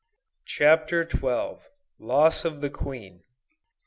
[0.47, 1.57] CHAPTER XII.
[1.99, 3.21] LOSS OF THE QUEEN.